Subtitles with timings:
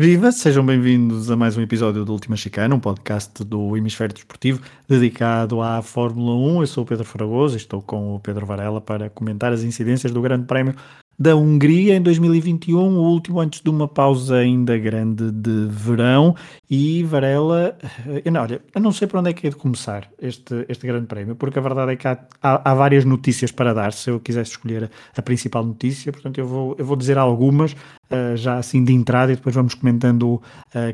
[0.00, 4.62] Viva, sejam bem-vindos a mais um episódio do Última Chicana, um podcast do Hemisfério Desportivo
[4.86, 6.60] dedicado à Fórmula 1.
[6.60, 10.12] Eu sou o Pedro Fragoso e estou com o Pedro Varela para comentar as incidências
[10.12, 10.76] do Grande Prémio
[11.18, 16.36] da Hungria em 2021, o último antes de uma pausa ainda grande de verão.
[16.70, 17.76] E Varela,
[18.24, 20.86] eh, não, olha, eu não sei para onde é que é de começar este, este
[20.86, 23.92] Grande Prémio, porque a verdade é que há, há, há várias notícias para dar.
[23.92, 27.72] Se eu quisesse escolher a, a, principal notícia, portanto, eu vou, eu vou dizer algumas
[27.72, 30.40] uh, já assim de entrada e depois vamos comentando uh,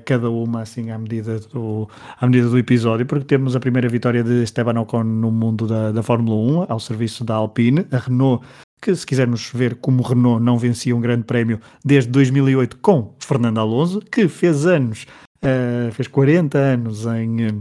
[0.06, 1.86] cada uma assim à medida, do,
[2.18, 5.92] à medida do episódio, porque temos a primeira vitória de Esteban Ocon no mundo da,
[5.92, 7.84] da Fórmula 1, ao serviço da Alpine.
[7.90, 8.42] A Renault
[8.84, 13.58] que se quisermos ver como Renault não vencia um grande prémio desde 2008 com Fernando
[13.58, 15.06] Alonso, que fez anos,
[15.42, 17.60] uh, fez 40 anos em, uh,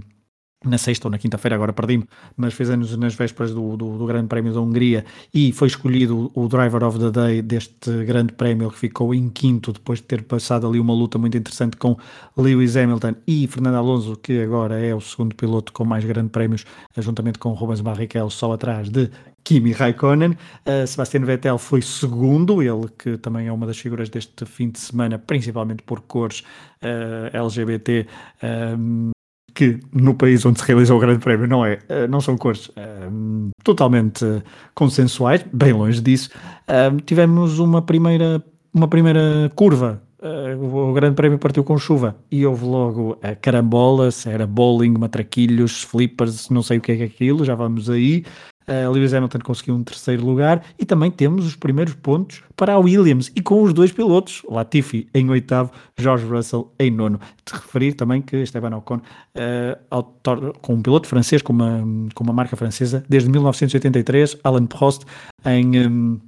[0.64, 4.06] na sexta ou na quinta-feira, agora perdi-me, mas fez anos nas vésperas do, do, do,
[4.06, 8.70] Grande Prémio da Hungria e foi escolhido o, Driver of the Day deste Grande Prémio,
[8.72, 11.98] que ficou em quinto depois de ter passado ali uma luta muito interessante com
[12.38, 16.66] Lewis Hamilton e Fernando Alonso, que agora é o segundo piloto com mais Grande Prémios,
[16.98, 19.10] juntamente com Rubens Barrichello, só atrás de
[19.44, 20.32] Kimi Raikkonen.
[20.66, 24.80] Uh, Sebastian Vettel foi segundo, ele que também é uma das figuras deste fim de
[24.80, 26.44] semana, principalmente por cores
[26.82, 28.08] uh, LGBT.
[28.78, 29.13] Um,
[29.54, 32.72] que no país onde se realizou o Grande Prémio não é, eh, não são cores
[33.12, 34.26] um, totalmente
[34.74, 36.30] consensuais, bem longe disso.
[36.68, 38.44] Um, tivemos uma primeira,
[38.74, 40.02] uma primeira curva.
[40.22, 44.98] Uh, o Grande Prémio partiu com chuva e houve logo a carambola, se era bowling,
[44.98, 48.24] matraquilhos, flippers, não sei o que é, que é aquilo, já vamos aí.
[48.68, 52.80] Uh, Lewis Hamilton conseguiu um terceiro lugar e também temos os primeiros pontos para a
[52.80, 57.20] Williams e com os dois pilotos, Latifi em oitavo, George Russell em nono.
[57.46, 58.98] De referir também que Esteban Ocon,
[59.36, 65.04] uh, com um piloto francês, com uma, com uma marca francesa, desde 1983, Alain Prost
[65.46, 66.20] em um,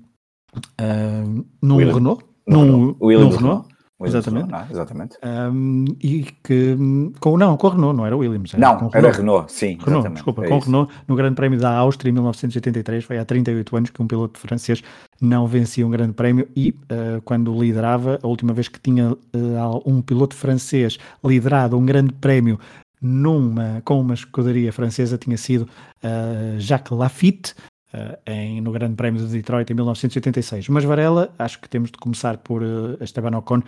[0.81, 1.93] uh, num William.
[1.93, 4.51] Renault, num, num Renault Exatamente.
[4.51, 5.17] Não, exatamente.
[5.23, 6.75] Um, e que
[7.19, 8.53] com não, com a Renault, não era Williams.
[8.53, 9.77] Era não, era Renault, Renault sim.
[9.81, 10.65] Renault, desculpa, é com isso.
[10.65, 14.37] Renault no Grande Prémio da Áustria em 1983, foi há 38 anos que um piloto
[14.37, 14.83] francês
[15.21, 19.81] não vencia um Grande Prémio e uh, quando liderava, a última vez que tinha uh,
[19.85, 22.59] um piloto francês liderado um Grande Prémio
[23.01, 27.55] numa, com uma escuderia francesa tinha sido uh, Jacques Lafitte,
[27.95, 30.69] uh, em, no Grande Prémio de Detroit em 1986.
[30.69, 33.61] Mas Varela, acho que temos de começar por uh, Esteban Ocon,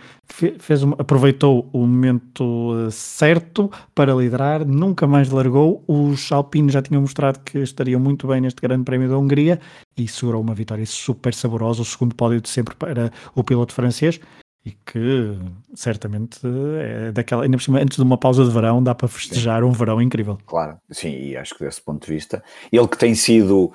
[0.58, 5.82] fez uma, aproveitou o momento uh, certo para liderar, nunca mais largou.
[5.88, 9.58] Os alpinos já tinham mostrado que estariam muito bem neste Grande Prémio da Hungria
[9.96, 14.20] e segurou uma vitória super saborosa, o segundo pódio de sempre para o piloto francês
[14.64, 15.38] e que
[15.74, 16.40] certamente
[16.80, 19.68] é daquela, ainda por cima, antes de uma pausa de verão, dá para festejar sim.
[19.68, 20.38] um verão incrível.
[20.46, 23.72] Claro, sim, e acho que desse ponto de vista, ele que tem sido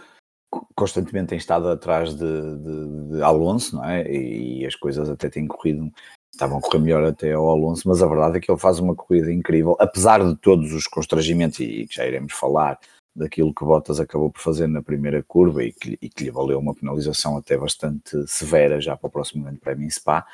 [0.76, 4.10] constantemente tem estado atrás de, de, de, Alonso, não é?
[4.12, 5.92] E, as coisas até têm corrido,
[6.32, 8.96] estavam a correr melhor até ao Alonso, mas a verdade é que ele faz uma
[8.96, 12.80] corrida incrível, apesar de todos os constrangimentos, e que já iremos falar
[13.16, 16.60] daquilo que Bottas acabou por fazer na primeira curva e que, e que lhe valeu
[16.60, 20.26] uma penalização até bastante severa já para o próximo Grande Prémio em Spa.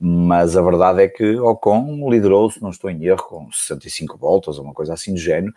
[0.00, 4.56] Mas a verdade é que Ocon liderou, se não estou em erro, com 65 voltas
[4.56, 5.52] ou uma coisa assim do género,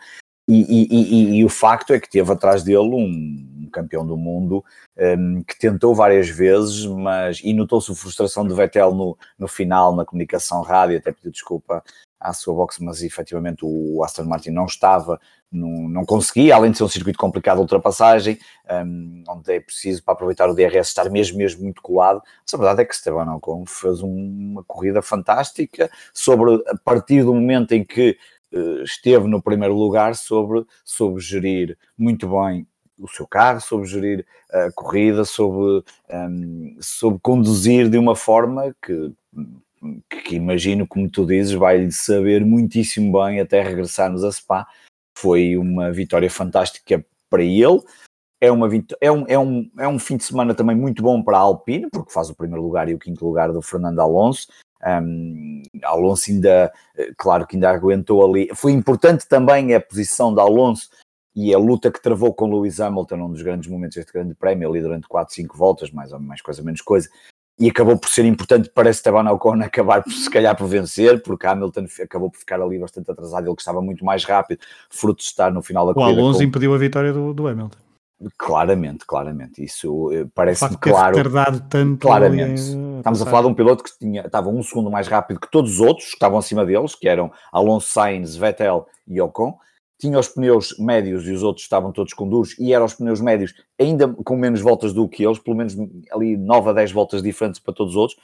[0.60, 4.64] e, e, e, o facto é que teve atrás dele um, campeão do mundo
[4.96, 9.96] um, que tentou várias vezes, mas e notou-se a frustração de Vettel no, no final,
[9.96, 11.82] na comunicação rádio, até pediu desculpa
[12.20, 15.18] à sua boxe, mas efetivamente o Aston Martin não estava,
[15.50, 18.38] não, não conseguia, além de ser um circuito complicado de ultrapassagem,
[18.86, 22.22] um, onde é preciso para aproveitar o DRS estar mesmo, mesmo muito colado.
[22.42, 27.34] Mas a verdade é que Esteban Ocon fez uma corrida fantástica sobre a partir do
[27.34, 28.16] momento em que
[28.82, 32.66] esteve no primeiro lugar sobre, sobre gerir muito bem
[32.98, 39.12] o seu carro, sobre gerir a corrida, sobre, um, sobre conduzir de uma forma que,
[40.24, 44.66] que imagino, como tu dizes, vai-lhe saber muitíssimo bem até regressarmos a Spa.
[45.16, 47.80] Foi uma vitória fantástica para ele.
[48.40, 48.68] É, uma,
[49.00, 51.88] é, um, é, um, é um fim de semana também muito bom para a Alpine,
[51.90, 54.48] porque faz o primeiro lugar e o quinto lugar do Fernando Alonso.
[54.84, 58.50] Um, Alonso ainda, eh, claro que ainda aguentou ali.
[58.54, 60.88] Foi importante também a posição de Alonso
[61.34, 64.68] e a luta que travou com Lewis Hamilton, um dos grandes momentos deste grande prémio,
[64.68, 67.08] ali durante 4, 5 voltas, mais ou mais coisa, menos coisa,
[67.58, 71.46] e acabou por ser importante para Esteban Ocon acabar por, se calhar por vencer, porque
[71.46, 75.24] Hamilton acabou por ficar ali bastante atrasado, ele que estava muito mais rápido, fruto de
[75.24, 76.20] estar no final da corrida.
[76.20, 76.44] O Alonso com...
[76.44, 77.78] impediu a vitória do, do Hamilton.
[78.38, 79.64] Claramente, claramente.
[79.64, 81.16] Isso eh, parece-me claro.
[81.16, 82.60] Tardado tanto claramente.
[82.98, 85.72] Estamos a falar de um piloto que tinha, estava um segundo mais rápido que todos
[85.72, 89.56] os outros que estavam acima deles, que eram Alonso Sainz, Vettel e Ocon.
[89.98, 93.20] Tinha os pneus médios e os outros estavam todos com duros, e eram os pneus
[93.20, 95.76] médios ainda com menos voltas do que eles, pelo menos
[96.10, 98.18] ali 9 a 10 voltas diferentes para todos os outros.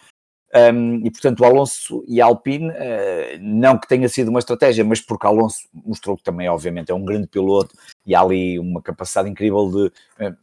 [0.55, 4.83] Um, e portanto o Alonso e a Alpine, uh, não que tenha sido uma estratégia,
[4.83, 8.81] mas porque Alonso mostrou que também, obviamente, é um grande piloto e há ali uma
[8.81, 9.87] capacidade incrível de.
[10.25, 10.37] Uh,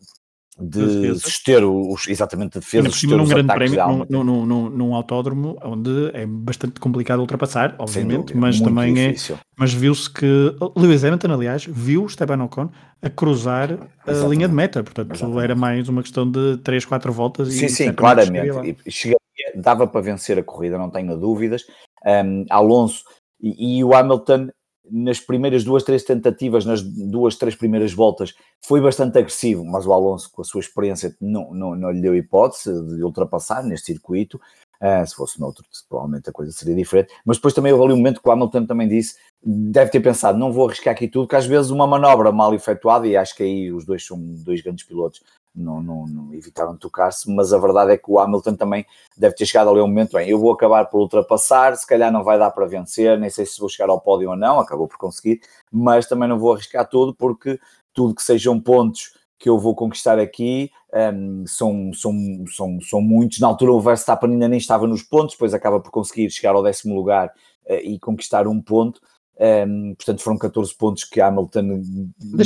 [0.58, 5.58] de suster os, exatamente de defesa, de num grande prémio, num, num, num, num, autódromo
[5.62, 9.36] onde é bastante complicado ultrapassar, obviamente, dúvida, mas também é difícil.
[9.36, 9.40] é.
[9.58, 12.70] Mas viu-se que Lewis Hamilton, aliás, viu Esteban Ocon
[13.02, 14.26] a cruzar exatamente.
[14.26, 15.44] a linha de meta, portanto exatamente.
[15.44, 17.50] era mais uma questão de 3, 4 voltas.
[17.50, 18.78] Sim, sim, claramente.
[18.86, 19.18] E chegaria,
[19.56, 21.66] dava para vencer a corrida, não tenho dúvidas.
[22.06, 23.04] Um, Alonso
[23.42, 24.50] e, e o Hamilton
[24.90, 29.94] nas primeiras duas, três tentativas, nas duas, três primeiras voltas, foi bastante agressivo, mas o
[29.94, 34.40] Alonso, com a sua experiência, não, não, não lhe deu hipótese de ultrapassar neste circuito.
[34.82, 37.12] Uh, se fosse noutro, provavelmente a coisa seria diferente.
[37.26, 40.38] Mas depois também houve ali um momento que o Hamilton também disse, deve ter pensado,
[40.38, 43.44] não vou arriscar aqui tudo, que às vezes uma manobra mal efetuada, e acho que
[43.44, 45.24] aí os dois são dois grandes pilotos,
[45.56, 48.86] não, não, não evitaram tocar-se, mas a verdade é que o Hamilton também
[49.18, 52.24] deve ter chegado ali um momento, bem, eu vou acabar por ultrapassar, se calhar não
[52.24, 54.98] vai dar para vencer, nem sei se vou chegar ao pódio ou não, acabou por
[54.98, 55.40] conseguir,
[55.72, 57.60] mas também não vou arriscar tudo, porque
[57.94, 60.72] tudo que sejam pontos que eu vou conquistar aqui
[61.14, 62.14] um, são, são,
[62.48, 63.40] são, são muitos.
[63.40, 66.64] Na altura o Verstappen ainda nem estava nos pontos, depois acaba por conseguir chegar ao
[66.64, 67.28] décimo lugar
[67.68, 69.00] uh, e conquistar um ponto.
[69.38, 71.82] Um, portanto, foram 14 pontos que Hamilton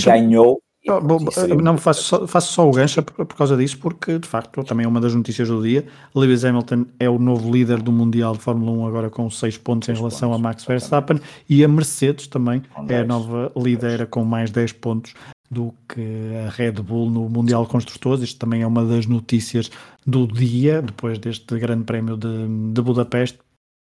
[0.04, 1.20] ganhou Oh, bom,
[1.62, 4.86] não faço só, faço só o gancho por, por, causa disso, porque de facto também
[4.86, 5.86] é uma das notícias do dia.
[6.16, 9.86] Lewis Hamilton é o novo líder do Mundial de Fórmula 1, agora com 6 pontos
[9.86, 14.08] seis em relação pontos, a Max Verstappen, e a Mercedes também é a nova líder
[14.08, 15.14] com mais 10 pontos
[15.52, 18.24] do que a Red Bull no Mundial Construtores.
[18.24, 19.72] Isto também é uma das notícias
[20.06, 23.40] do dia, depois deste Grande Prémio de, de Budapeste,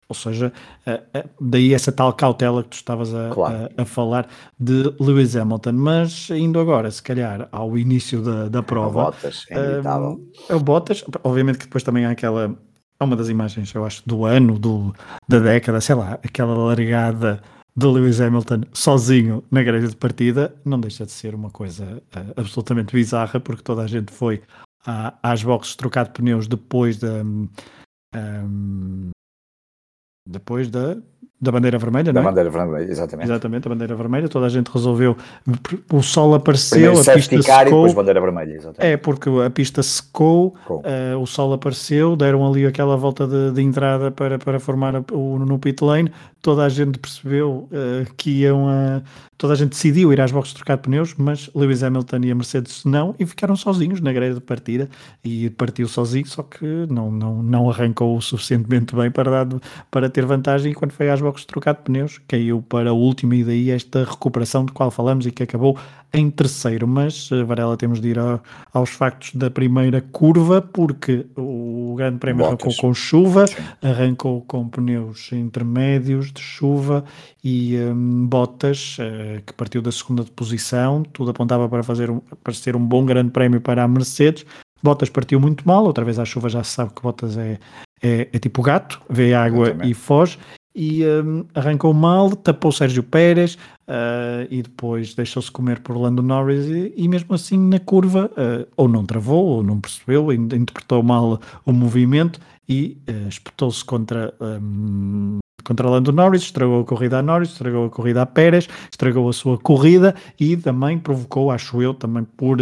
[0.08, 0.52] ou seja,
[1.40, 3.70] daí essa tal cautela que tu estavas a, claro.
[3.78, 4.28] a, a, falar
[4.60, 5.72] de Lewis Hamilton.
[5.74, 9.02] Mas indo agora, se calhar, ao início da, da prova.
[9.02, 12.56] O Bottas, é um, o Bottas, obviamente que depois também há aquela.
[13.00, 14.94] Há uma das imagens, eu acho, do ano, do,
[15.28, 17.42] da década, sei lá, aquela largada
[17.76, 22.40] de Lewis Hamilton sozinho na grelha de partida, não deixa de ser uma coisa uh,
[22.40, 24.42] absolutamente bizarra, porque toda a gente foi
[24.86, 27.24] à, às boxes trocar de pneus depois da.
[27.24, 27.50] Um,
[28.16, 29.10] um,
[30.26, 30.98] depois da,
[31.44, 32.32] da bandeira vermelha, da não é?
[32.32, 33.28] bandeira vermelha, exatamente.
[33.28, 35.16] Exatamente, a bandeira vermelha, toda a gente resolveu.
[35.92, 37.62] O sol apareceu, Primeiro a pista secou.
[37.62, 38.94] E depois bandeira vermelha, exatamente.
[38.94, 43.62] É, porque a pista secou, uh, o sol apareceu, deram ali aquela volta de, de
[43.62, 46.12] entrada para, para formar o, no pit lane.
[46.42, 49.02] Toda a gente percebeu uh, que iam a.
[49.38, 52.36] Toda a gente decidiu ir às boxes trocar de pneus, mas Lewis Hamilton e a
[52.36, 54.90] Mercedes não, e ficaram sozinhos na grelha de partida.
[55.24, 59.60] E partiu sozinho, só que não, não, não arrancou o suficientemente bem para, dar,
[59.90, 60.72] para ter vantagem.
[60.72, 63.34] E quando foi às boxes trocar de pneus, caiu para o último.
[63.34, 65.78] E daí esta recuperação de qual falamos e que acabou
[66.14, 66.88] em terceiro.
[66.88, 68.40] Mas, eh, Varela, temos de ir ao,
[68.72, 72.62] aos factos da primeira curva, porque o Grande Prémio Botas.
[72.62, 73.56] arrancou com chuva, Sim.
[73.82, 77.04] arrancou com pneus intermédios de chuva
[77.44, 82.54] e um, Bottas, uh, que partiu da segunda posição, tudo apontava para, fazer um, para
[82.54, 84.46] ser um bom Grande Prémio para a Mercedes.
[84.82, 87.58] Bottas partiu muito mal, outra vez à chuva já se sabe que Bottas é,
[88.02, 90.38] é, é tipo gato, vê água e foge
[90.76, 93.56] e um, arrancou mal, tapou Sérgio Pérez
[93.88, 98.68] uh, e depois deixou-se comer por Lando Norris e, e mesmo assim na curva uh,
[98.76, 105.40] ou não travou ou não percebeu, interpretou mal o movimento e uh, espetou-se contra, um,
[105.64, 109.34] contra Lando Norris, estragou a corrida a Norris, estragou a corrida a Pérez, estragou a
[109.34, 112.58] sua corrida e também provocou, acho eu, também por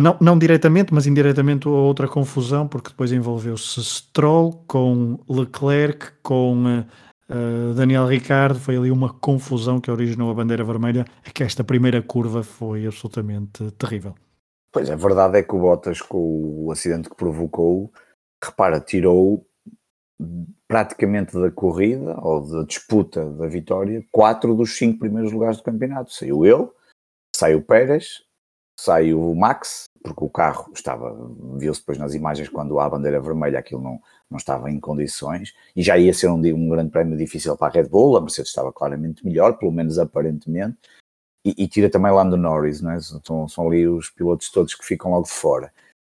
[0.00, 6.84] não, não diretamente, mas indiretamente outra confusão, porque depois envolveu-se Stroll com Leclerc, com
[7.28, 11.04] uh, Daniel Ricciardo, foi ali uma confusão que originou a bandeira vermelha,
[11.34, 14.14] que esta primeira curva foi absolutamente terrível.
[14.72, 17.92] Pois, a verdade é que o Bottas, com o acidente que provocou,
[18.42, 19.46] repara, tirou
[20.66, 26.12] praticamente da corrida, ou da disputa da vitória, quatro dos cinco primeiros lugares do campeonato.
[26.12, 26.68] Saiu ele,
[27.34, 28.22] saiu Pérez,
[28.80, 31.14] saiu o Max, porque o carro estava,
[31.58, 35.52] viu-se depois nas imagens quando há a bandeira vermelha, aquilo não, não estava em condições,
[35.76, 38.48] e já ia ser um, um grande prémio difícil para a Red Bull, a Mercedes
[38.48, 40.78] estava claramente melhor, pelo menos aparentemente,
[41.44, 43.00] e, e tira também Lando Norris, não é?
[43.00, 45.72] são, são ali os pilotos todos que ficam logo de fora.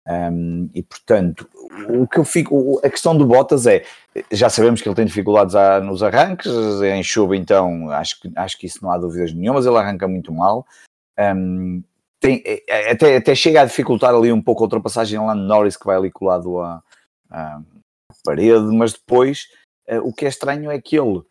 [0.09, 1.49] Um, e portanto,
[1.89, 3.85] o que eu fico, a questão do Bottas é,
[4.31, 8.57] já sabemos que ele tem dificuldades a, nos arranques, em chuva então acho que, acho
[8.57, 10.65] que isso não há dúvidas nenhumas, ele arranca muito mal,
[11.19, 11.83] um,
[12.21, 15.43] tem, é, é, até, até chega a dificultar ali um pouco a ultrapassagem lá no
[15.43, 16.83] Norris que vai ali colado à,
[17.31, 17.61] à
[18.25, 19.49] parede, mas depois
[19.89, 21.23] uh, o que é estranho é que ele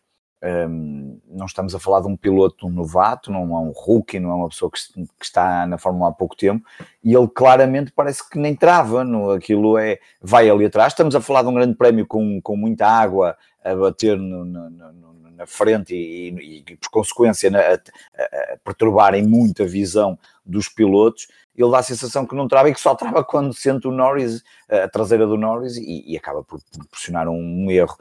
[0.42, 4.30] um, não estamos a falar de um piloto um novato, não é um rookie, não
[4.30, 4.78] é uma pessoa que,
[5.18, 6.64] que, está na Fórmula 1 há pouco tempo,
[7.02, 10.92] e ele claramente parece que nem trava, no, aquilo é, vai ali atrás.
[10.92, 14.70] Estamos a falar de um grande prémio com, com muita água a bater no, no,
[14.70, 20.68] no, na frente e, e, por consequência, na, a, a perturbarem muito a visão dos
[20.68, 21.28] pilotos.
[21.54, 24.42] Ele dá a sensação que não trava e que só trava quando sente o Norris,
[24.68, 27.96] a traseira do Norris, e, e acaba por proporcionar um, um erro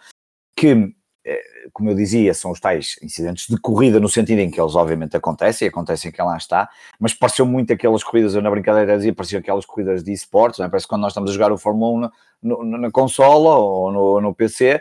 [0.56, 0.96] que
[1.28, 1.42] eh,
[1.74, 5.18] como eu dizia, são os tais incidentes de corrida, no sentido em que eles obviamente
[5.18, 9.14] acontecem, e acontecem que lá está, mas pareceu muito aquelas corridas, eu na brincadeira dizia,
[9.14, 10.70] pareciam aquelas corridas de esportes, é?
[10.70, 12.10] parece que quando nós estamos a jogar o Fórmula
[12.44, 14.80] 1 no, no, na consola ou no, no PC,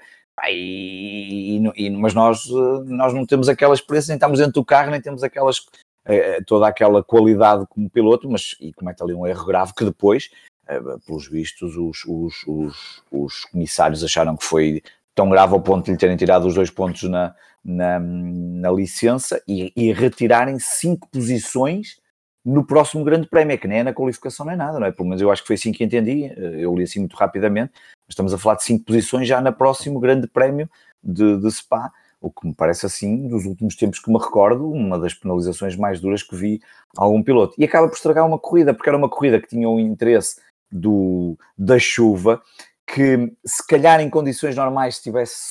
[0.49, 2.49] e, e, mas nós,
[2.87, 5.65] nós não temos aquela experiência, nem estamos dentro do carro, nem temos aquelas,
[6.05, 10.31] eh, toda aquela qualidade como piloto, mas e comete ali um erro grave que depois,
[10.67, 14.83] eh, pelos vistos, os, os, os, os comissários acharam que foi
[15.15, 19.41] tão grave ao ponto de lhe terem tirado os dois pontos na, na, na licença
[19.47, 22.01] e, e, retirarem cinco posições
[22.45, 24.93] no próximo grande prémio, é que nem é na qualificação nem nada, não é?
[24.93, 27.73] Pelo menos eu acho que foi assim que entendi, eu li assim muito rapidamente,
[28.09, 30.69] estamos a falar de cinco posições já no próximo grande prémio
[31.03, 34.99] de, de Spa, o que me parece assim, dos últimos tempos que me recordo, uma
[34.99, 36.61] das penalizações mais duras que vi
[36.97, 37.55] a algum piloto.
[37.59, 40.41] E acaba por estragar uma corrida, porque era uma corrida que tinha o interesse
[40.73, 42.43] do, da chuva,
[42.87, 45.51] que se calhar em condições normais, se tivesse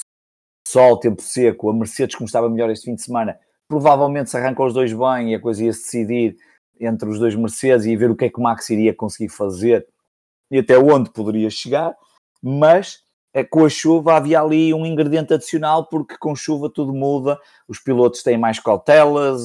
[0.67, 4.65] sol, tempo seco, a Mercedes, como estava melhor este fim de semana, provavelmente se arrancam
[4.65, 6.37] os dois bem e a coisa ia se decidir
[6.79, 9.87] entre os dois Mercedes e ver o que é que o Max iria conseguir fazer
[10.49, 11.95] e até onde poderia chegar,
[12.43, 17.39] mas é, com a chuva havia ali um ingrediente adicional, porque com chuva tudo muda,
[17.67, 19.41] os pilotos têm mais cautelas,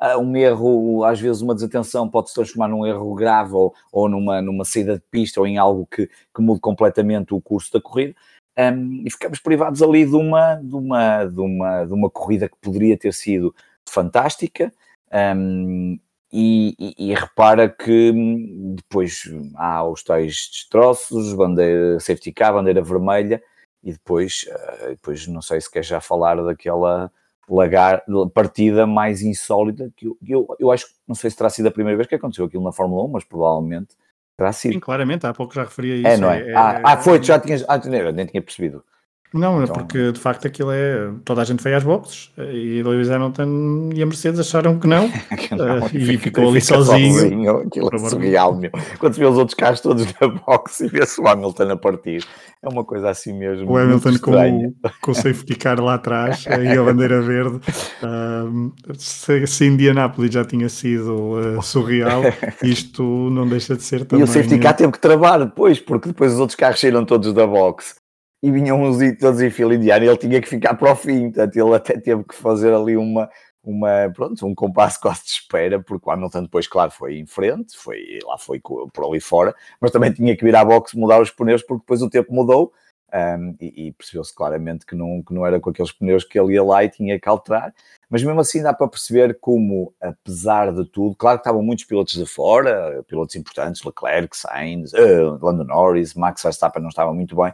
[0.00, 4.08] eh, um erro, às vezes uma desatenção pode se transformar num erro grave ou, ou
[4.08, 7.80] numa, numa saída de pista ou em algo que, que mude completamente o curso da
[7.80, 8.14] corrida.
[8.58, 12.56] Um, e ficamos privados ali de uma, de, uma, de, uma, de uma corrida que
[12.56, 14.72] poderia ter sido fantástica.
[15.12, 15.98] Um,
[16.32, 19.22] e, e, e, repara que hum, depois
[19.56, 23.42] há os tais destroços, bandeira, safety car, bandeira vermelha,
[23.82, 27.10] e depois, uh, depois não sei se quer já falar daquela
[27.48, 28.02] lagar,
[28.34, 31.96] partida mais insólita, que eu, eu, eu acho, não sei se terá sido a primeira
[31.96, 33.94] vez que aconteceu aquilo na Fórmula 1, mas provavelmente
[34.36, 34.74] terá sido.
[34.74, 36.08] Sim, claramente, há pouco já referia é, isso.
[36.08, 36.50] É, não é?
[36.50, 37.78] é ah, ah, foi, já tinhas, ah,
[38.12, 38.84] nem tinha percebido.
[39.32, 39.74] Não, é então...
[39.76, 41.10] porque de facto aquilo é.
[41.24, 45.08] Toda a gente foi às boxes e Lewis Hamilton e a Mercedes acharam que não,
[45.36, 47.12] que não e ficou ali sozinho.
[47.12, 47.56] sozinho.
[47.58, 48.70] Aquilo é surreal, meu.
[48.98, 52.24] Quando se vê os outros carros todos na box e vê-se o Hamilton a partir,
[52.62, 53.70] é uma coisa assim mesmo.
[53.70, 57.56] O Hamilton com o, com o safety car lá atrás e a bandeira verde.
[58.02, 62.22] Uh, se, se Indianápolis já tinha sido uh, surreal,
[62.62, 64.24] isto não deixa de ser também.
[64.24, 67.32] E o safety car teve que travar depois, porque depois os outros carros saíram todos
[67.32, 67.96] da box
[68.46, 71.32] e vinham uns todos em fila indiana e ele tinha que ficar para o fim,
[71.32, 73.28] portanto ele até teve que fazer ali uma,
[73.64, 77.76] uma pronto, um compasso quase de espera, porque o Hamilton depois, claro, foi em frente,
[77.76, 81.32] foi, lá foi por ali fora, mas também tinha que vir à boxe mudar os
[81.32, 82.72] pneus, porque depois o tempo mudou,
[83.12, 86.54] um, e, e percebeu-se claramente que não, que não era com aqueles pneus que ele
[86.54, 87.74] ia lá e tinha que alterar,
[88.08, 92.14] mas mesmo assim dá para perceber como, apesar de tudo, claro que estavam muitos pilotos
[92.14, 97.52] de fora, pilotos importantes, Leclerc, Sainz, uh, Lando Norris, Max Verstappen não estavam muito bem,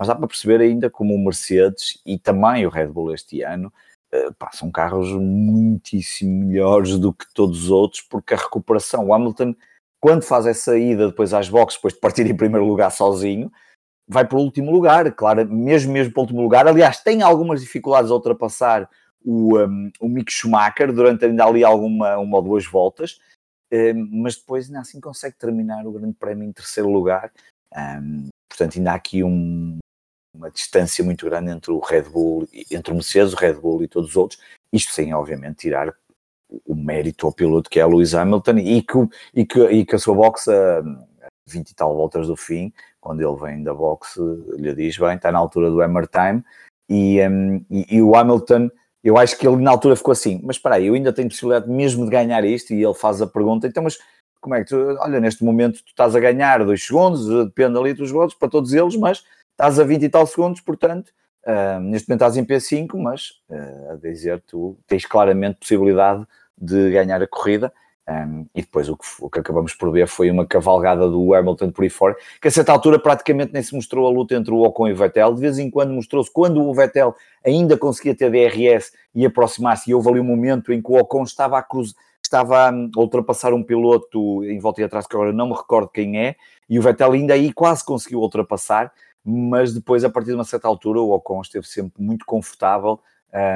[0.00, 3.70] mas dá para perceber ainda como o Mercedes e também o Red Bull este ano
[4.14, 9.12] uh, pá, são carros muitíssimo melhores do que todos os outros, porque a recuperação, o
[9.12, 9.54] Hamilton,
[10.00, 13.52] quando faz essa ida depois às boxes, depois de partir em primeiro lugar sozinho,
[14.08, 16.66] vai para o último lugar, claro, mesmo mesmo para o último lugar.
[16.66, 18.88] Aliás, tem algumas dificuldades a ultrapassar
[19.22, 23.20] o, um, o Mick Schumacher durante ainda ali alguma uma ou duas voltas,
[23.70, 27.30] um, mas depois ainda assim consegue terminar o Grande Prémio em terceiro lugar.
[27.76, 29.78] Um, portanto, ainda há aqui um,
[30.40, 33.88] uma distância muito grande entre o Red Bull, entre o Mercedes, o Red Bull e
[33.88, 34.40] todos os outros.
[34.72, 35.94] Isto sem, obviamente, tirar
[36.66, 39.98] o mérito ao piloto que é Lewis Hamilton e que, e que, e que a
[39.98, 40.82] sua boxe a
[41.46, 44.20] 20 e tal voltas do fim, quando ele vem da boxe,
[44.56, 46.42] lhe diz bem, está na altura do Hammer Time
[46.88, 48.68] e, um, e, e, o Hamilton,
[49.04, 51.70] eu acho que ele na altura ficou assim, mas espera aí, eu ainda tenho possibilidade
[51.70, 53.98] mesmo de ganhar isto e ele faz a pergunta, então mas
[54.40, 57.92] como é que tu, olha, neste momento tu estás a ganhar dois segundos, depende ali
[57.92, 59.22] dos votos para todos eles, mas
[59.60, 61.08] estás a 20 e tal segundos, portanto,
[61.46, 66.26] uh, neste momento estás em P5, mas uh, a dizer, tu tens claramente possibilidade
[66.56, 67.72] de ganhar a corrida.
[68.08, 71.70] Um, e depois o que, o que, acabamos por ver foi uma cavalgada do Hamilton
[71.70, 74.62] por aí fora, que a certa altura praticamente nem se mostrou a luta entre o
[74.62, 77.14] Ocon e o Vettel, de vez em quando mostrou-se, quando o Vettel
[77.46, 81.22] ainda conseguia ter DRS e aproximar-se, e houve ali um momento em que o Ocon
[81.22, 85.48] estava a cruzar, estava a ultrapassar um piloto em volta e atrás, que agora não
[85.48, 86.34] me recordo quem é,
[86.68, 88.92] e o Vettel ainda aí quase conseguiu ultrapassar,
[89.24, 93.00] mas depois, a partir de uma certa altura, o Ocon esteve sempre muito confortável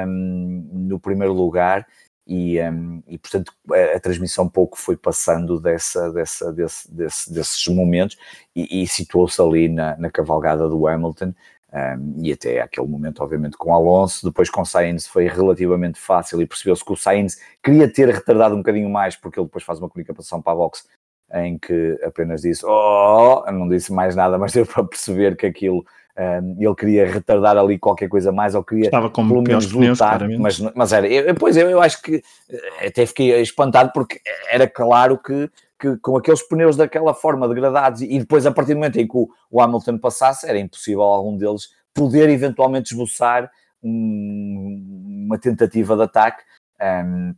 [0.07, 1.85] um, no primeiro lugar
[2.27, 7.67] e, um, e portanto a, a, transmissão pouco foi passando dessa, dessa, desse, desse, desses
[7.67, 8.17] momentos
[8.55, 11.33] e, e situou-se ali na, na, cavalgada do Hamilton
[11.71, 16.47] um, e até aquele momento obviamente com Alonso, depois com Sainz foi relativamente fácil e
[16.47, 19.89] percebeu-se que o Sainz queria ter retardado um bocadinho mais porque ele depois faz uma
[19.89, 20.87] comunicação para a box
[21.33, 25.85] em que apenas disse oh, não disse mais nada, mas deu para perceber que aquilo
[26.17, 30.27] um, ele queria retardar ali qualquer coisa mais, ou queria Estava com pelo menos lutar,
[30.39, 34.65] mas, mas era, eu, pois eu, eu acho que eh, até fiquei espantado porque era
[34.65, 38.97] claro que, que com aqueles pneus daquela forma degradados e depois a partir do momento
[38.97, 43.51] em que o, o Hamilton passasse, era impossível algum deles poder eventualmente esboçar
[43.83, 46.43] um, uma tentativa de ataque.
[46.81, 47.35] Um,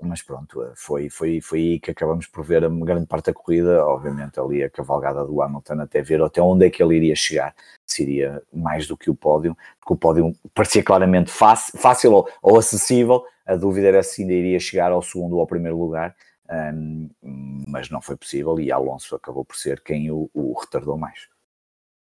[0.00, 3.34] mas pronto, eh, foi, foi, foi aí que acabamos por ver a grande parte da
[3.34, 7.16] corrida, obviamente ali a cavalgada do Hamilton até ver até onde é que ele iria
[7.16, 12.12] chegar, se iria mais do que o pódio, porque o pódio parecia claramente fácil, fácil
[12.12, 15.78] ou, ou, acessível, a dúvida era se ainda iria chegar ao segundo ou ao primeiro
[15.78, 16.14] lugar,
[16.74, 17.10] um,
[17.66, 21.28] mas não foi possível e Alonso acabou por ser quem o, o retardou mais.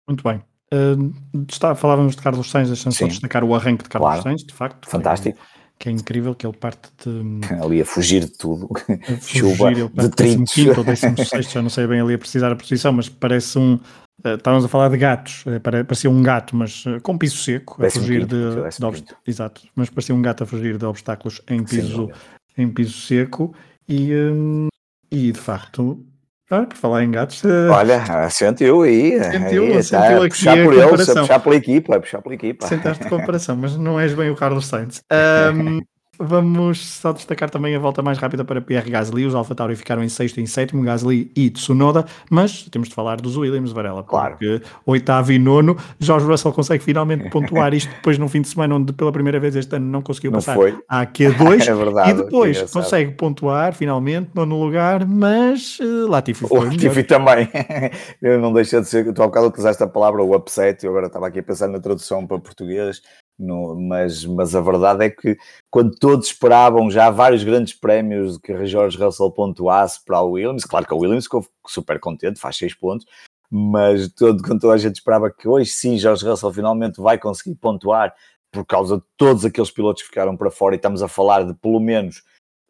[0.07, 0.43] Muito bem.
[0.73, 4.23] Uh, está, falávamos de Carlos Sainz, deixando só destacar o arranque de Carlos claro.
[4.23, 4.89] Sainz, de facto.
[4.89, 5.39] Fantástico
[5.83, 7.41] que é incrível, que ele parte de...
[7.61, 10.57] Ali a fugir de tudo, a fugir, chuva, ele de trintos.
[10.79, 13.81] ou 16, já não sei bem ali a precisar a posição, mas parece um...
[14.25, 17.85] Uh, estávamos a falar de gatos, uh, parecia um gato, mas uh, com piso seco,
[17.85, 22.09] a fugir de, de Exato, mas parecia um gato a fugir de obstáculos em piso,
[22.57, 23.53] em piso seco
[23.89, 24.69] e, um,
[25.11, 26.07] e de facto
[26.53, 27.43] ah, por falar em gatos.
[27.71, 29.23] Olha, sentiu aí.
[29.23, 32.35] Sentiu, aí, sentiu tá, aqui puxar a por eles, a puxar pela equipa, puxar pela
[32.35, 32.67] equipa.
[32.67, 35.03] Sentaste comparação, mas não és bem o Carlos Sainz.
[35.53, 35.81] Um,
[36.25, 39.27] Vamos só destacar também a volta mais rápida para Pierre Gasly.
[39.27, 42.95] Os Alfa Tauri ficaram em sexto e em sétimo, Gasly e Tsunoda, mas temos de
[42.95, 44.37] falar dos Williams, Varela, claro.
[44.37, 48.77] porque oitavo e nono, George Russell consegue finalmente pontuar isto depois num fim de semana
[48.77, 50.79] onde pela primeira vez este ano não conseguiu não passar foi.
[50.89, 56.59] à Q2 é verdade, e depois consegue pontuar finalmente nono lugar, mas uh, Latifi foi
[56.59, 57.49] O Latifi também.
[58.23, 61.07] eu não deixa de ser, tu há bocado utilizaste a palavra o upset, eu agora
[61.07, 63.03] estava aqui a pensar na tradução para português,
[63.43, 65.37] no, mas, mas a verdade é que
[65.71, 70.87] quando todos esperavam já vários grandes prémios que George Russell pontuasse para o Williams, claro
[70.87, 73.07] que o Williams ficou super contente, faz 6 pontos,
[73.51, 77.57] mas todo, quando toda a gente esperava que hoje sim George Russell finalmente vai conseguir
[77.57, 78.15] pontuar
[78.51, 81.55] por causa de todos aqueles pilotos que ficaram para fora, e estamos a falar de
[81.55, 82.23] pelo menos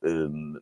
[0.03, 0.59] um,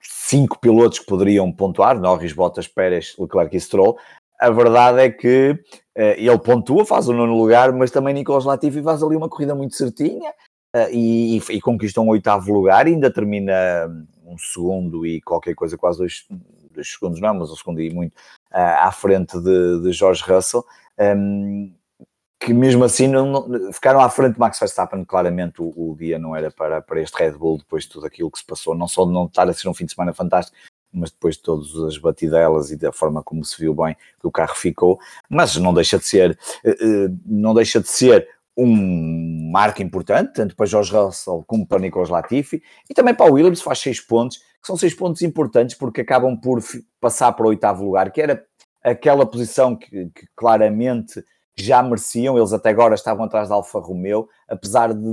[0.00, 3.98] cinco pilotos que poderiam pontuar, Norris, Bottas, Pérez, Leclerc e Stroll,
[4.38, 8.82] a verdade é que uh, ele pontua, faz o nono lugar, mas também Nicolas Latifi
[8.82, 10.30] faz ali uma corrida muito certinha
[10.76, 13.52] uh, e, e, conquista um oitavo lugar, ainda termina
[14.24, 16.26] um segundo e qualquer coisa, quase dois,
[16.70, 18.12] dois segundos, não, mas um segundo e muito,
[18.52, 20.64] uh, à frente de, de George Russell.
[20.98, 21.72] Um,
[22.40, 26.18] que mesmo assim não, não, ficaram à frente de Max Verstappen, claramente o, o, dia
[26.18, 28.86] não era para, para este Red Bull depois de tudo aquilo que se passou, não
[28.86, 30.56] só de não estar a ser um fim de semana fantástico,
[30.92, 34.30] mas depois de todas as batidelas e da forma como se viu bem que o
[34.30, 34.98] carro ficou,
[35.28, 40.56] mas não deixa de ser, eh, eh, não deixa de ser um marco importante, tanto
[40.56, 44.38] para Jorge Russell como para Nicolas Latifi, e também para o Williams faz seis pontos,
[44.38, 46.60] que são seis pontos importantes porque acabam por
[47.00, 48.44] passar para o oitavo lugar, que era
[48.82, 51.22] aquela posição que, que claramente
[51.56, 55.08] já mereciam, eles até agora estavam atrás da Alfa Romeo, apesar de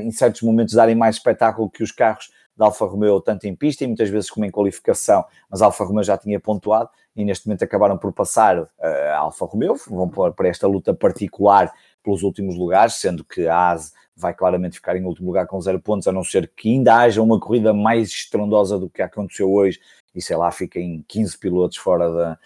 [0.00, 3.84] em certos momentos darem mais espetáculo que os carros da Alfa Romeo, tanto em pista
[3.84, 7.64] e muitas vezes como em qualificação, mas Alfa Romeo já tinha pontuado e neste momento
[7.64, 8.68] acabaram por passar uh,
[9.12, 13.92] a Alfa Romeo, vão para esta luta particular pelos últimos lugares, sendo que a ASE
[14.16, 17.22] vai claramente ficar em último lugar com zero pontos, a não ser que ainda haja
[17.22, 19.80] uma corrida mais estrondosa do que aconteceu hoje.
[20.14, 22.38] E sei lá, fiquem 15 pilotos fora da,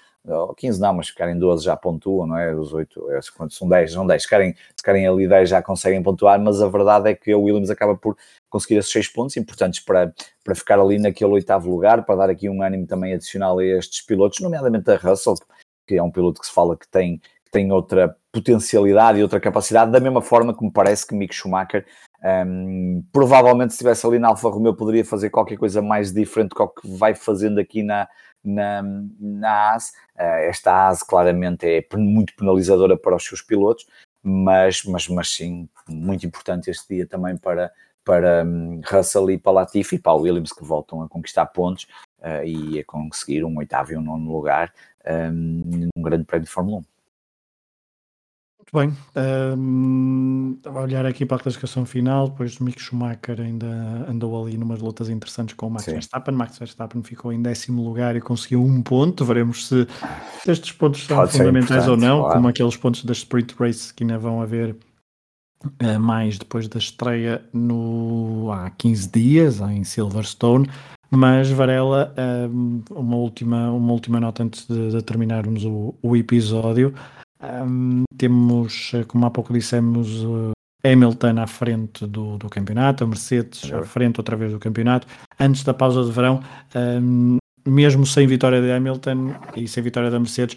[0.57, 2.55] 15 não, mas ficarem 12 já pontuam, não é?
[2.55, 6.03] Os 8, é, são 10, são 10, se ficarem, se ficarem ali 10 já conseguem
[6.03, 8.17] pontuar, mas a verdade é que o Williams acaba por
[8.51, 10.13] conseguir esses 6 pontos importantes para,
[10.45, 14.05] para ficar ali naquele oitavo lugar, para dar aqui um ânimo também adicional a estes
[14.05, 15.35] pilotos, nomeadamente a Russell,
[15.87, 19.41] que é um piloto que se fala que tem, que tem outra potencialidade e outra
[19.41, 21.87] capacidade, da mesma forma que me parece que Mick Schumacher
[22.47, 26.69] um, provavelmente se estivesse ali na Alfa Romeo poderia fazer qualquer coisa mais diferente do
[26.69, 28.09] que vai fazendo aqui na,
[28.45, 28.83] na,
[29.19, 29.93] na AS.
[30.17, 33.87] Uh, esta AS claramente é muito penalizadora para os seus pilotos,
[34.23, 37.73] mas, mas, mas sim, muito importante este dia também para,
[38.05, 41.87] para um, Russell e para Latifi e para Williams que voltam a conquistar pontos
[42.21, 44.73] uh, e a conseguir um oitavo e um nono lugar
[45.07, 46.98] um, num grande prémio de Fórmula 1.
[48.73, 48.97] Muito bem.
[49.57, 53.67] Um, a olhar aqui para a classificação final, depois o Mick Schumacher ainda
[54.09, 55.93] andou ali numas lutas interessantes com o Max Sim.
[55.93, 56.35] Verstappen.
[56.35, 59.25] Max Verstappen ficou em décimo lugar e conseguiu um ponto.
[59.25, 59.87] Veremos se
[60.47, 62.35] estes pontos são Pode fundamentais ou não, claro.
[62.35, 64.77] como aqueles pontos da Sprint Race que ainda vão haver
[65.65, 70.69] uh, mais depois da estreia no, há 15 dias em Silverstone.
[71.11, 72.15] Mas Varela,
[72.51, 76.93] um, uma, última, uma última nota antes de, de terminarmos o, o episódio.
[77.43, 80.53] Um, temos, como há pouco dissemos, uh,
[80.85, 85.07] Hamilton à frente do, do campeonato, a Mercedes à frente outra vez do campeonato.
[85.39, 86.41] Antes da pausa de verão,
[86.75, 90.57] um, mesmo sem vitória de Hamilton e sem vitória da Mercedes,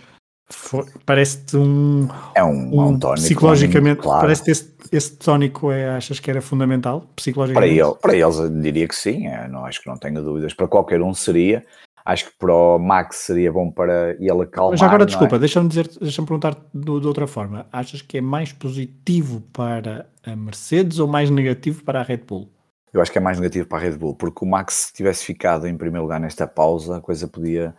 [1.06, 4.22] parece-te um, é um, um, um tónico, psicologicamente, claro.
[4.22, 7.80] parece-te esse, esse tónico é, achas que era fundamental psicologicamente?
[7.80, 10.67] Para, ele, para eles diria que sim, é, não, acho que não tenho dúvidas, para
[10.67, 11.65] qualquer um seria,
[12.06, 14.72] acho que para o Max seria bom para ele acalmar.
[14.72, 15.06] Mas agora, é?
[15.06, 15.40] desculpa, é?
[15.40, 20.36] deixa-me dizer, deixa-me perguntar de, de, outra forma, achas que é mais positivo para a
[20.36, 22.50] Mercedes ou mais negativo para a Red Bull?
[22.94, 25.24] Eu acho que é mais negativo para a Red Bull, porque o Max se tivesse
[25.24, 27.74] ficado em primeiro lugar nesta pausa, a coisa podia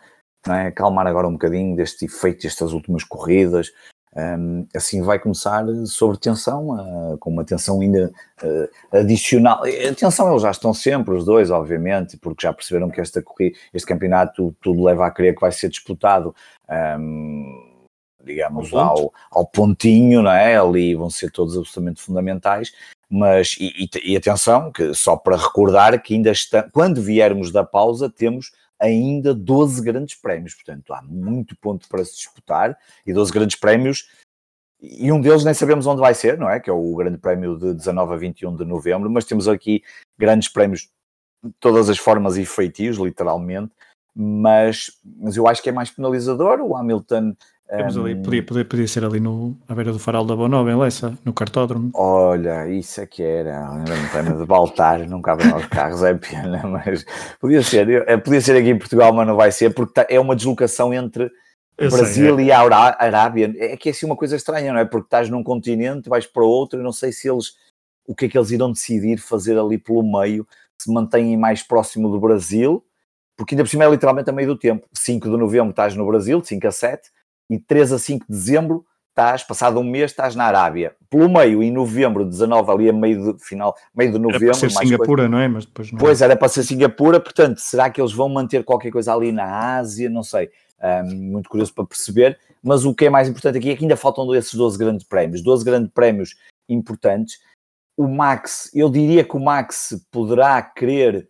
[0.47, 0.67] é?
[0.67, 3.71] acalmar agora um bocadinho deste efeito destas últimas corridas.
[4.15, 8.11] Um, assim vai começar sobre tensão, uh, com uma tensão ainda
[8.43, 9.63] uh, adicional.
[9.63, 13.57] A tensão eles já estão sempre, os dois, obviamente, porque já perceberam que esta corrida,
[13.73, 16.35] este campeonato tudo leva a crer que vai ser disputado.
[16.69, 17.71] Um,
[18.23, 20.55] digamos, ao, ao pontinho, não é?
[20.55, 22.71] Ali vão ser todos absolutamente fundamentais,
[23.09, 27.63] mas, e, e, e atenção, que só para recordar que ainda está, quando viermos da
[27.63, 28.51] pausa, temos
[28.83, 34.09] ainda 12 grandes prémios, portanto há muito ponto para se disputar e 12 grandes prémios
[34.81, 36.59] e um deles nem sabemos onde vai ser, não é?
[36.59, 39.81] Que é o grande prémio de 19 a 21 de novembro, mas temos aqui
[40.17, 40.89] grandes prémios
[41.41, 43.71] de todas as formas e feitios, literalmente,
[44.13, 46.59] mas, mas eu acho que é mais penalizador.
[46.59, 47.33] O Hamilton
[47.77, 50.75] temos ali, podia, podia, podia ser ali no, à beira do farol da Bonova, em
[50.75, 51.91] Lessa, no cartódromo.
[51.93, 56.61] Olha, isso é que era, um pena de Baltar, não cabem aos carros, é pena,
[56.67, 57.05] mas
[57.39, 60.19] podia ser, é, podia ser aqui em Portugal, mas não vai ser, porque tá, é
[60.19, 61.31] uma deslocação entre
[61.77, 62.47] eu Brasil sei, é.
[62.47, 62.59] e a
[62.99, 64.85] Arábia, é que é assim uma coisa estranha, não é?
[64.85, 67.53] Porque estás num continente, vais para outro, e não sei se eles,
[68.07, 72.09] o que é que eles irão decidir fazer ali pelo meio, se mantêm mais próximo
[72.09, 72.83] do Brasil,
[73.35, 76.05] porque ainda por cima é literalmente a meio do tempo, 5 de novembro estás no
[76.05, 77.09] Brasil, de 5 a 7,
[77.53, 80.95] e 3 a 5 de dezembro estás, passado um mês, estás na Arábia.
[81.09, 84.47] Pelo meio, em novembro, 19, ali a meio de, final, meio de novembro.
[84.47, 85.29] Era para ser Singapura, coisa.
[85.29, 85.47] não é?
[85.47, 85.99] Mas depois não.
[85.99, 89.77] Pois, era para ser Singapura, portanto, será que eles vão manter qualquer coisa ali na
[89.77, 90.09] Ásia?
[90.09, 90.49] Não sei.
[90.83, 93.95] Um, muito curioso para perceber, mas o que é mais importante aqui é que ainda
[93.95, 96.35] faltam esses 12 grandes prémios, 12 grandes prémios
[96.67, 97.37] importantes.
[97.95, 101.29] O Max, eu diria que o Max poderá querer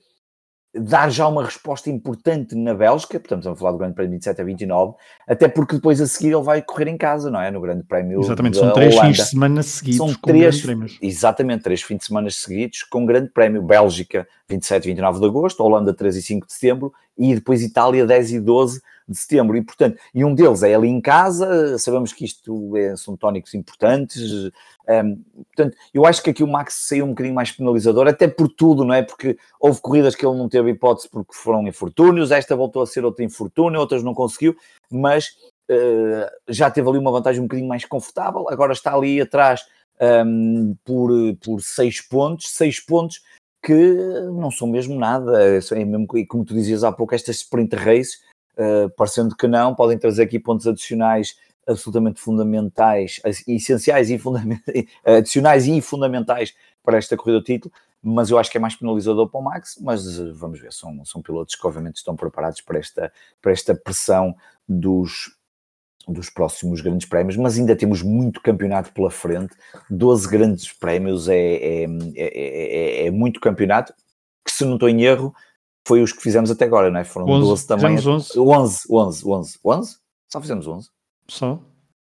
[0.75, 4.41] dar já uma resposta importante na Bélgica, portanto estamos a falar do Grande Prémio 27
[4.41, 4.95] a 29,
[5.27, 7.51] até porque depois a seguir ele vai correr em casa, não é?
[7.51, 9.07] No Grande Prémio Exatamente, são três Holanda.
[9.07, 10.97] fins de semana seguidos são três, prémios.
[11.01, 13.61] Exatamente, três fins de semana seguidos com Grande Prémio.
[13.61, 18.05] Bélgica 27 e 29 de agosto, Holanda 3 e 5 de setembro e depois Itália
[18.05, 19.57] 10 e 12 de setembro.
[19.57, 23.53] E, portanto, e um deles é ali em casa, sabemos que isto é, são tónicos
[23.53, 24.51] importantes.
[24.87, 28.49] Um, portanto, eu acho que aqui o Max saiu um bocadinho mais penalizador, até por
[28.49, 29.01] tudo, não é?
[29.01, 33.05] Porque houve corridas que ele não teve hipótese porque foram infortúnios, esta voltou a ser
[33.05, 34.55] outra infortúnio, outras não conseguiu,
[34.91, 35.27] mas
[35.69, 38.45] uh, já teve ali uma vantagem um bocadinho mais confortável.
[38.49, 39.65] Agora está ali atrás
[40.25, 41.11] um, por,
[41.43, 43.21] por seis pontos, seis pontos
[43.63, 43.73] que
[44.33, 48.21] não são mesmo nada, é mesmo como tu dizias há pouco, estas sprint races
[48.57, 51.37] uh, parecendo que não, podem trazer aqui pontos adicionais
[51.67, 58.37] absolutamente fundamentais, essenciais e fundamentais, adicionais e fundamentais para esta corrida do título, mas eu
[58.37, 61.55] acho que é mais penalizador para o Max, mas eh, vamos ver, são, são pilotos
[61.55, 64.35] que obviamente estão preparados para esta, para esta pressão
[64.67, 65.37] dos,
[66.05, 69.55] dos próximos grandes prémios, mas ainda temos muito campeonato pela frente,
[69.89, 71.85] 12 grandes prémios é, é,
[72.15, 73.93] é, é, muito campeonato,
[74.43, 75.33] que se não estou em erro,
[75.85, 77.03] foi os que fizemos até agora, não é?
[77.03, 77.97] Foram 11, 12 também.
[77.97, 78.39] 11.
[78.39, 79.97] 11, 11, 11, 11?
[80.31, 80.89] Só fizemos 11?
[81.27, 81.59] Só,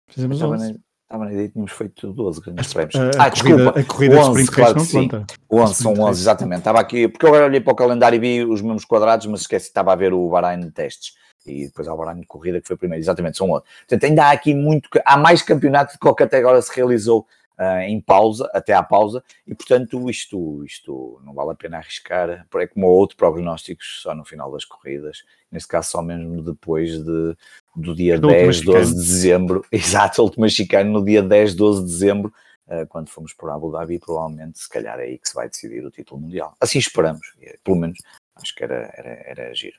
[0.07, 0.73] fizemos estava 11.
[0.73, 2.95] Na, estava na ideia que tínhamos feito 12 grandes prémios.
[3.17, 3.79] Ah, desculpa.
[3.79, 5.07] A corrida 11, de claro não sim.
[5.07, 5.25] conta.
[5.51, 6.59] 11, são 11, exatamente.
[6.59, 9.41] Estava aqui, porque eu agora olhei para o calendário e vi os mesmos quadrados, mas
[9.41, 11.13] esqueci, estava a ver o Bahrein de testes.
[11.45, 13.03] E depois há o Bahrein de corrida, que foi o primeiro.
[13.03, 13.63] Exatamente, são 11.
[13.79, 14.87] Portanto, ainda há aqui muito...
[15.03, 17.25] Há mais campeonato do que até agora se realizou
[17.59, 22.47] uh, em pausa, até à pausa, e portanto isto, isto não vale a pena arriscar,
[22.55, 27.35] é como outro prognósticos só no final das corridas, neste caso só mesmo depois de,
[27.75, 31.87] do dia do 10, 12 de dezembro, exato, último chicano no dia 10, 12 de
[31.87, 32.33] dezembro,
[32.67, 35.85] uh, quando fomos por Abu Dhabi, provavelmente se calhar é aí que se vai decidir
[35.85, 36.55] o título mundial.
[36.59, 37.33] Assim esperamos,
[37.63, 37.99] pelo menos
[38.35, 39.75] acho que era, era, era agir.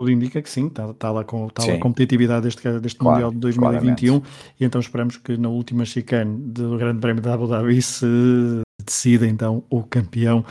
[0.00, 1.72] Tudo indica que sim, está, está lá com está sim.
[1.72, 4.54] a competitividade deste, deste claro, Mundial de 2021 claramente.
[4.58, 8.06] e então esperamos que na última chicane do Grande Prémio da Abu Dhabi se
[8.82, 10.42] decida então o campeão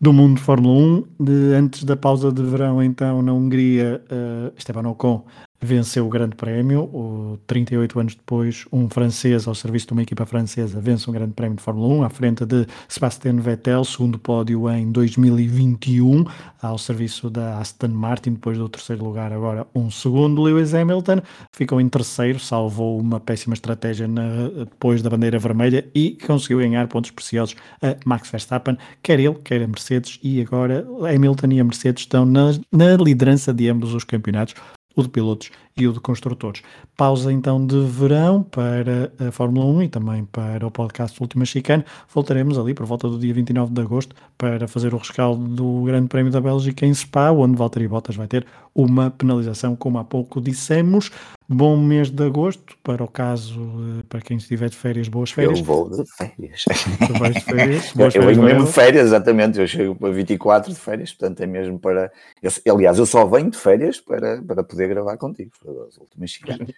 [0.00, 0.74] do mundo de Fórmula
[1.20, 1.24] 1.
[1.24, 5.24] De, antes da pausa de verão, então, na Hungria, uh, Esteban Ocon
[5.60, 6.82] venceu o Grande Prémio.
[6.82, 11.32] O, 38 anos depois, um francês ao serviço de uma equipa francesa vence um Grande
[11.32, 16.24] Prémio de Fórmula 1 à frente de Sebastian Vettel, segundo pódio em 2021
[16.60, 20.42] ao serviço da Aston Martin, depois do terceiro lugar, agora um segundo.
[20.42, 21.20] Lewis Hamilton
[21.52, 26.86] ficou em terceiro, salvou uma péssima estratégia na, depois da bandeira vermelha e conseguiu ganhar
[26.88, 31.64] pontos preciosos a Max Verstappen, quer ele, quer a Mercedes, e agora Hamilton e a
[31.64, 34.54] Mercedes estão na, na liderança de ambos os campeonatos
[34.98, 36.62] o de pilotos e o de construtores.
[36.96, 41.84] Pausa então de verão para a Fórmula 1 e também para o podcast Última Chicane.
[42.12, 46.08] Voltaremos ali por volta do dia 29 de agosto para fazer o rescaldo do Grande
[46.08, 50.40] Prémio da Bélgica em Spa, onde Valtteri Bottas vai ter uma penalização, como há pouco
[50.40, 51.10] dissemos.
[51.50, 55.58] Bom mês de agosto, para o caso, eh, para quem estiver de férias, boas férias.
[55.58, 56.64] Eu vou de férias.
[57.06, 57.92] Tu vais de férias?
[57.96, 59.58] Boas eu, venho mesmo de férias, exatamente.
[59.58, 62.12] Eu chego para 24 de férias, portanto é mesmo para.
[62.42, 66.30] Eu, aliás, eu só venho de férias para, para poder gravar contigo, para as últimas
[66.32, 66.68] chicanas.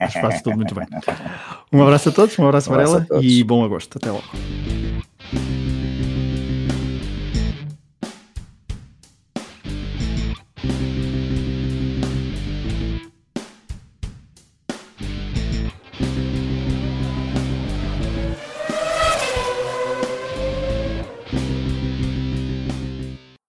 [0.00, 0.86] Acho que faço, tudo muito bem.
[1.72, 3.98] Um abraço a todos, um abraço, um abraço Varela e bom agosto.
[3.98, 4.24] Até logo.